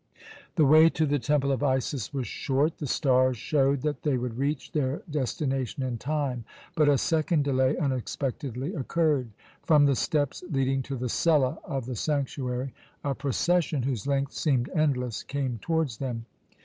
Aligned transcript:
The 0.55 0.65
way 0.65 0.89
to 0.89 1.05
the 1.05 1.19
Temple 1.19 1.51
of 1.51 1.61
Isis 1.61 2.11
was 2.11 2.25
short. 2.25 2.79
The 2.79 2.87
stars 2.87 3.37
showed 3.37 3.83
that 3.83 4.01
they 4.01 4.17
would 4.17 4.35
reach 4.39 4.71
their 4.71 5.03
destination 5.07 5.83
in 5.83 5.99
time; 5.99 6.43
but 6.75 6.89
a 6.89 6.97
second 6.97 7.43
delay 7.43 7.77
unexpectedly 7.77 8.73
occurred. 8.73 9.29
From 9.61 9.85
the 9.85 9.95
steps 9.95 10.43
leading 10.49 10.81
to 10.81 10.95
the 10.95 11.07
cella 11.07 11.59
of 11.65 11.85
the 11.85 11.95
sanctuary 11.95 12.73
a 13.03 13.13
procession, 13.13 13.83
whose 13.83 14.07
length 14.07 14.33
seemed 14.33 14.69
endless, 14.73 15.21
came 15.21 15.59
towards 15.61 15.99
them. 15.99 16.25